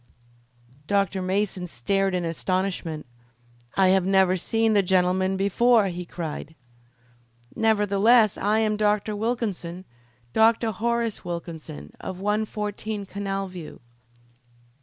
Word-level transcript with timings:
Dr. 0.87 1.21
Mason 1.21 1.67
stared 1.67 2.15
in 2.15 2.25
astonishment. 2.25 3.05
"I 3.77 3.89
have 3.89 4.03
never 4.03 4.35
seen 4.35 4.73
the 4.73 4.81
gentleman 4.81 5.37
before!" 5.37 5.89
he 5.89 6.05
cried. 6.07 6.55
"Nevertheless 7.55 8.35
I 8.35 8.61
am 8.61 8.77
Dr. 8.77 9.15
Wilkinson 9.15 9.85
Dr. 10.33 10.71
Horace 10.71 11.23
Wilkinson, 11.23 11.93
of 12.01 12.19
114 12.19 13.05
Canal 13.05 13.47
View." 13.47 13.79